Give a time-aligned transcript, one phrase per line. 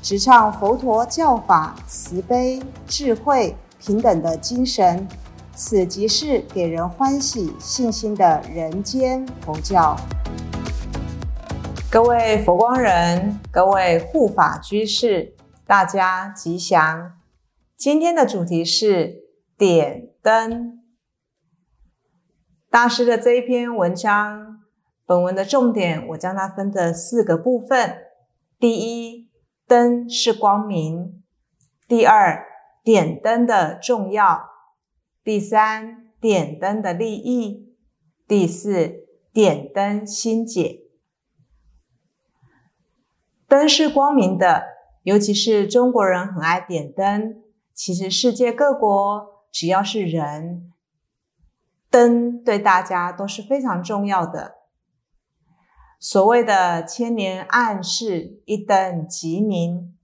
[0.00, 5.06] 直唱佛陀教法慈悲、智慧、平等的精神。
[5.54, 9.96] 此即是给人欢喜、信心的人间佛教。
[11.90, 15.34] 各位佛光人，各位护法居士，
[15.66, 17.18] 大家吉祥。
[17.76, 19.16] 今天的主题是
[19.56, 20.78] 点灯。
[22.70, 24.60] 大师的这一篇文章，
[25.06, 27.96] 本文的重点，我将它分的四个部分：
[28.60, 29.28] 第一，
[29.68, 31.20] 灯是光明；
[31.86, 32.46] 第二，
[32.82, 34.48] 点灯的重要。
[35.22, 37.76] 第三，点灯的利益；
[38.26, 40.84] 第四，点灯心解。
[43.46, 44.64] 灯是光明的，
[45.02, 47.42] 尤其是中国人很爱点灯。
[47.74, 50.72] 其实世界各国只要是人，
[51.90, 54.57] 灯对大家都是非常重要的。
[56.00, 59.96] 所谓的千年暗示，一灯即明。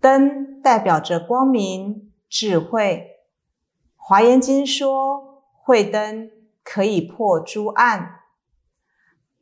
[0.00, 3.18] 灯代表着光明、智慧。
[3.96, 6.30] 华严经说，慧灯
[6.64, 8.20] 可以破诸暗。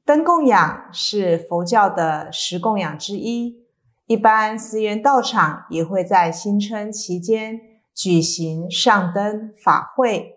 [0.04, 3.64] 灯供养是佛教的十供养之一，
[4.06, 7.60] 一般寺院道场也会在新春期间
[7.94, 10.36] 举行上灯法会。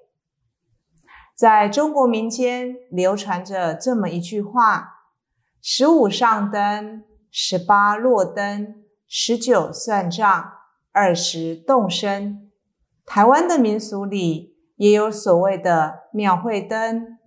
[1.34, 4.99] 在中国民间流传着这么一句话：
[5.62, 10.52] 十五上灯，十八落灯，十九算账，
[10.94, 12.50] 二十动身。
[13.06, 17.18] 台湾的民俗里也有所谓的庙会灯、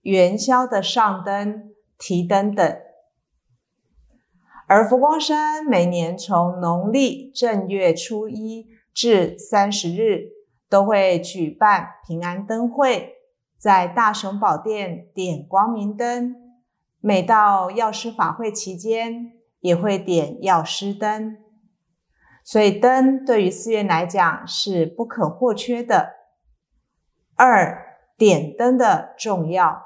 [0.00, 2.76] 元宵的上灯、提灯等。
[4.66, 10.30] 而佛光山每年从农历正月初一至三十日
[10.70, 13.16] 都会举办平安灯会，
[13.58, 16.36] 在大雄宝殿点光明灯。
[17.04, 21.36] 每到药师法会期间，也会点药师灯。
[22.44, 26.14] 所以灯对于寺院来讲是不可或缺的。
[27.34, 29.84] 二点灯的重要，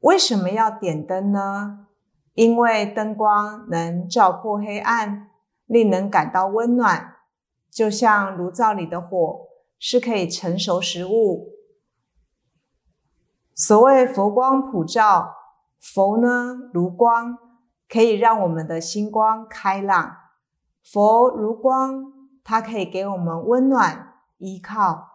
[0.00, 1.88] 为什么要点灯呢？
[2.32, 5.28] 因为灯光能照破黑暗，
[5.66, 7.16] 令人感到温暖，
[7.70, 9.40] 就像炉灶里的火
[9.78, 11.50] 是可以成熟食物。
[13.54, 15.34] 所谓佛光普照，
[15.78, 17.38] 佛呢如光，
[17.88, 20.16] 可以让我们的心光开朗。
[20.82, 25.08] 佛如光，它可以给我们温暖依靠，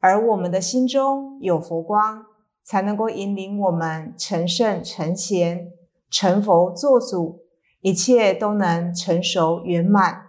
[0.00, 2.26] 而我们的心中有佛光，
[2.62, 5.70] 才能够引领我们成圣成贤，
[6.10, 7.44] 成佛做主，
[7.80, 10.28] 一切都能成熟圆满。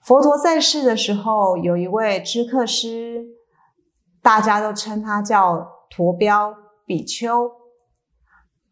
[0.00, 3.33] 佛陀在世的时候，有一位知客师，
[4.24, 6.52] 大家都称他叫陀标
[6.84, 7.48] 比丘。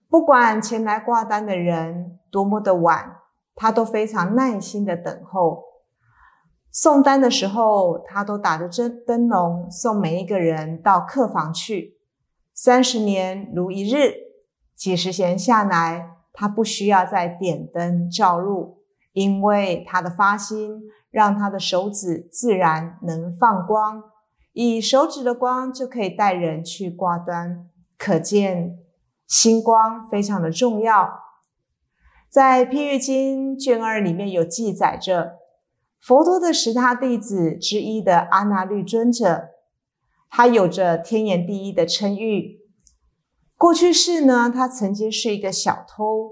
[0.08, 3.18] 不管前来挂单的人多么的晚。
[3.54, 5.62] 他都非常耐心的等候，
[6.70, 11.98] 送单的时候，他都打着灯灯笼送每一个人到客房去。
[12.54, 14.14] 三十年如一日，
[14.74, 18.78] 几十闲下来，他不需要再点灯照路，
[19.12, 20.80] 因为他的发心
[21.10, 24.02] 让他的手指自然能放光，
[24.52, 28.78] 以手指的光就可以带人去挂单，可见
[29.26, 31.20] 星光非常的重要。
[32.28, 35.38] 在《譬喻经》卷二里面有记载着，
[36.00, 39.50] 佛陀的十大弟子之一的阿那律尊者，
[40.28, 42.60] 他有着天眼第一的称誉。
[43.56, 46.31] 过去世呢，他曾经是一个小偷，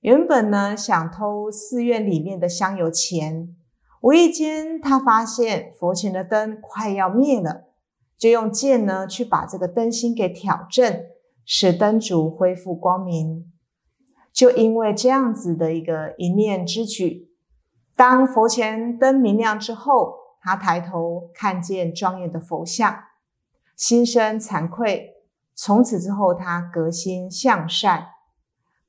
[0.00, 3.56] 原本呢想偷寺院里面的香油钱，
[4.00, 7.64] 无意间他发现佛前的灯快要灭了，
[8.16, 11.04] 就用剑呢去把这个灯芯给挑正，
[11.44, 13.52] 使灯烛恢复光明。
[14.32, 17.32] 就因为这样子的一个一念之举，
[17.96, 23.02] 当佛前灯明亮之后，他抬头看见庄严的佛像，
[23.76, 25.14] 心生惭愧。
[25.56, 28.06] 从此之后，他革心向善。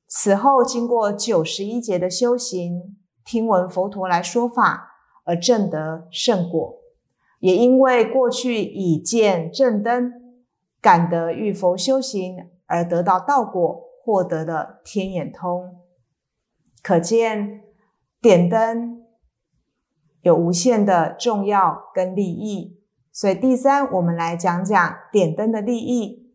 [0.08, 4.89] 此后经过九十一劫的修行，听闻佛陀来说法，
[5.30, 6.80] 而证得圣果。
[7.40, 10.12] 也因为过去已见正灯，
[10.82, 13.86] 感得遇佛修行，而得到道果。
[14.02, 15.82] 获得了天眼通，
[16.82, 17.62] 可见
[18.20, 19.04] 点灯
[20.22, 22.80] 有无限的重要跟利益，
[23.12, 26.34] 所以第三，我们来讲讲点灯的利益。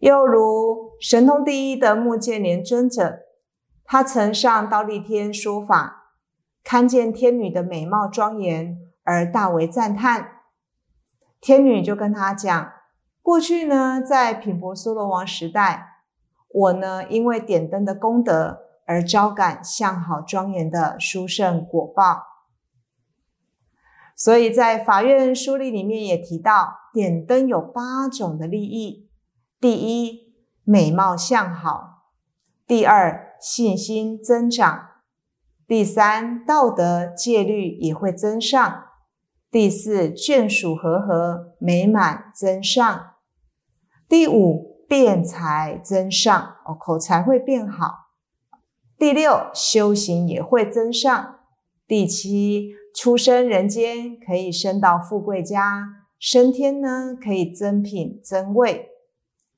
[0.00, 3.20] 又如神通第一的目犍连尊者，
[3.84, 5.99] 他曾上道立天说法，
[6.62, 10.40] 看见天女的美貌庄严而大为赞叹。
[11.40, 12.72] 天女就跟他讲：
[13.22, 16.04] 过去呢，在品婆娑罗王时代，
[16.48, 18.66] 我呢因为点灯的功德。
[18.86, 22.24] 而招感相好庄严的殊胜果报，
[24.16, 29.08] 所以在法院书例里面也提到，点灯有八种的利益：
[29.60, 30.34] 第一，
[30.64, 32.02] 美貌相好；
[32.66, 34.89] 第二，信心增长；
[35.70, 38.88] 第三，道德戒律也会增上；
[39.52, 43.14] 第四，眷属和合美满增上；
[44.08, 48.08] 第五，辩才增上，哦，口才会变好。
[48.98, 51.36] 第六，修行也会增上；
[51.86, 55.86] 第七，出生人间可以升到富贵家，
[56.18, 58.88] 升天呢可以增品增位；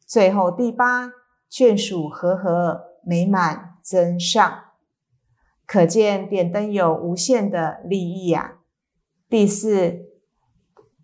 [0.07, 1.11] 最后第八，
[1.51, 4.65] 眷属和合美满增上。
[5.73, 8.59] 可见点灯有无限的利益呀。
[9.31, 10.01] 第四，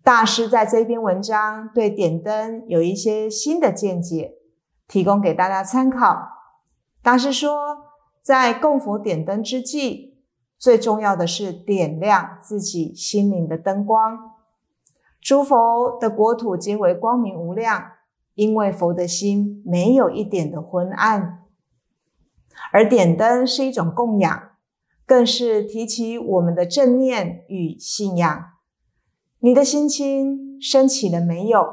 [0.03, 4.35] 大师在这篇文章对点灯有一些新的见解，
[4.87, 6.29] 提供给大家参考。
[7.01, 7.89] 大师说。
[8.21, 10.19] 在供佛点灯之际，
[10.57, 14.33] 最重要的是点亮自己心灵的灯光。
[15.19, 17.93] 诸佛的国土皆为光明无量，
[18.35, 21.45] 因为佛的心没有一点的昏暗。
[22.71, 24.48] 而点灯是一种供养，
[25.09, 28.43] 更是提起我们的正念与信仰。
[29.39, 31.65] 你的心情升起了没有？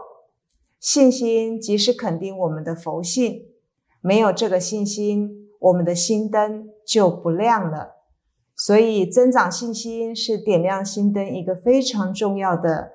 [0.80, 3.42] 信心即是肯定我们的佛性，
[4.00, 5.50] 没有这个信心。
[5.60, 7.96] 我们的心灯就不亮了，
[8.54, 12.92] 所以增长信心是点亮心灯一个非常重要的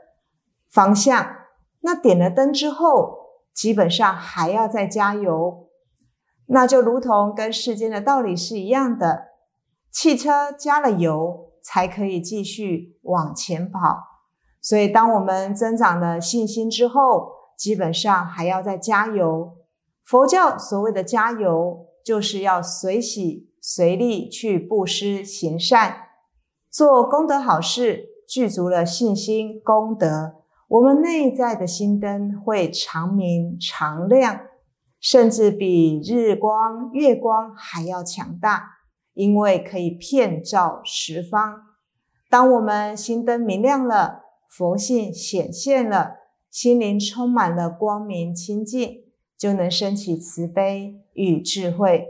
[0.72, 1.36] 方向。
[1.82, 3.18] 那点了灯之后，
[3.54, 5.68] 基本上还要再加油，
[6.48, 9.31] 那就如同跟世间的道理是一样的，
[9.92, 13.80] 汽车加了油才可以继续往前跑。
[14.62, 19.58] 所以，当我们增长了信心之后，基本上还要再加油。
[20.04, 21.88] 佛教所谓的加油。
[22.04, 25.98] 就是要随喜随力去布施行善，
[26.68, 30.34] 做功德好事，具足了信心功德，
[30.68, 34.40] 我们内在的心灯会长明长亮，
[35.00, 38.80] 甚至比日光月光还要强大，
[39.14, 41.62] 因为可以遍照十方。
[42.30, 46.16] 当我们心灯明亮了，佛性显现了，
[46.50, 49.02] 心灵充满了光明清净。
[49.42, 52.10] 就能升起慈悲与智慧。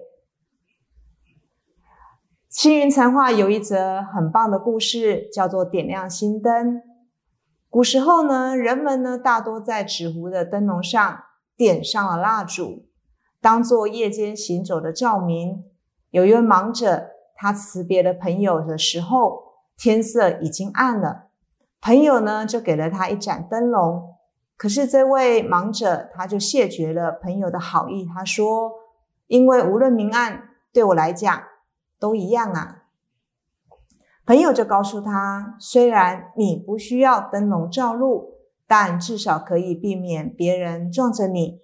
[2.50, 6.82] 青云禅话有一则很棒的故事，叫做点亮心灯。
[7.70, 11.24] 古时候呢，人们呢大多在纸糊的灯笼上
[11.56, 12.90] 点上了蜡烛，
[13.40, 15.64] 当做夜间行走的照明。
[16.12, 19.42] 有一位盲者，他辞别了朋友的时候，
[19.78, 21.30] 天色已经暗了，
[21.82, 24.16] 朋友呢就给了他一盏灯笼。
[24.58, 28.72] 可是这位盲者他就谢绝了朋友的好意，他说
[29.28, 31.42] ：“因为无论明暗，对我来讲
[31.98, 32.84] 都一样啊。”
[34.24, 38.36] 朋友就告诉他：“虽然你不需要灯笼照路，
[38.68, 41.62] 但至少可以避免别人撞着你。”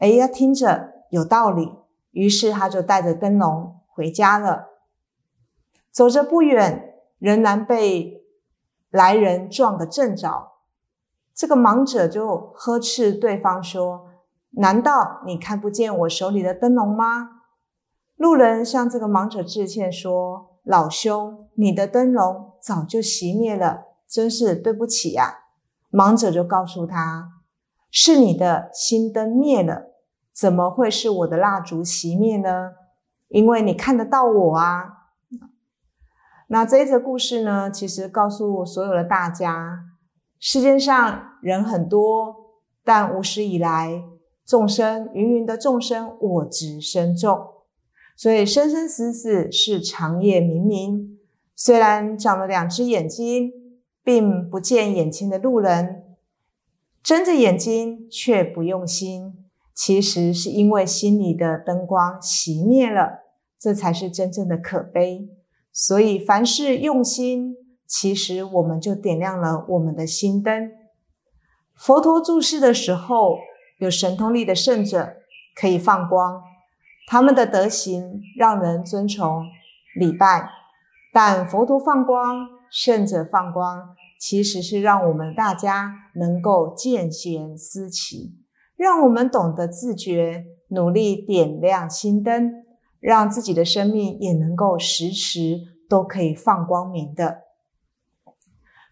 [0.00, 1.70] 哎呀，听着有道理。
[2.16, 4.68] 于是他就带着灯笼回家了。
[5.92, 8.24] 走着不远，仍然被
[8.88, 10.52] 来人撞个正着。
[11.34, 14.08] 这个盲者就呵斥对方说
[14.56, 17.42] ：“难道你看不见我手里的灯笼吗？”
[18.16, 25.40] 路人向这个盲者致歉说：“老兄，你的灯笼早就熄灭了，真是对不起呀。”
[25.92, 27.32] 盲者就告诉他
[27.90, 29.90] ：“是你的心灯灭了，
[30.36, 32.72] 怎么会是我的蜡烛熄灭呢？
[33.28, 34.92] 因为你看得到我啊。”
[36.48, 39.86] 那这一则故事呢，其实告诉所有的大家。
[40.38, 42.36] 世界上人很多，
[42.84, 44.04] 但无始以来
[44.44, 47.48] 众生芸芸的众生，我执深重，
[48.14, 51.16] 所以生生死死是长夜冥冥。
[51.56, 53.50] 虽然长了两只眼睛，
[54.04, 56.04] 并不见眼前的路人，
[57.02, 59.45] 睁着眼睛却不用心，
[59.76, 63.20] 其实是因为心里的灯光熄灭了，
[63.60, 65.28] 这才是真正的可悲。
[65.70, 67.54] 所以凡事用心。
[67.88, 70.72] 其实我们就点亮了我们的心灯。
[71.76, 73.38] 佛陀住世的时候，
[73.78, 75.18] 有神通力的圣者
[75.54, 76.42] 可以放光，
[77.06, 79.44] 他们的德行让人尊崇
[79.96, 80.50] 礼拜。
[81.12, 88.34] 但佛陀放光，圣者放光，其实是让我们大家能够见贤思齐，
[88.76, 92.64] 让我们懂得自觉，努力点亮心灯，
[93.00, 97.42] 让自己的生命也能够时时都可以放光明的。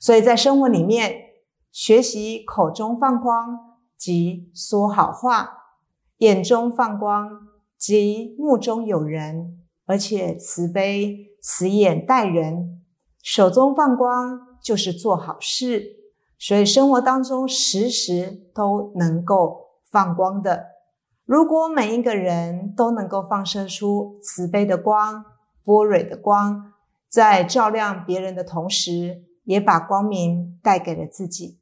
[0.00, 1.14] 所以在生活里面，
[1.70, 5.46] 学习口中放光，即说好话；
[6.18, 7.28] 眼中放光，
[7.76, 11.30] 即目中有人，而且慈悲。
[11.46, 12.82] 慈眼待人，
[13.22, 15.96] 手中放光就是做好事，
[16.38, 19.63] 所以生活当中时时都能够
[19.94, 20.66] 放光的。
[21.24, 25.24] 如果每一个人都能够放射出慈悲的光、
[25.62, 26.72] 波蕊的光，
[27.08, 31.60] 在照亮别人的同时，也把光明带给了自己。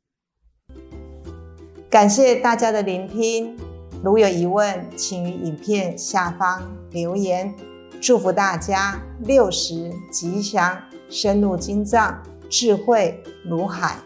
[1.90, 3.54] 感谢大家的聆听，
[4.02, 7.54] 如有疑问，请于影片下方留言。
[8.00, 10.76] 祝福大家六十吉祥，
[11.10, 13.98] 深入经藏，智慧如海。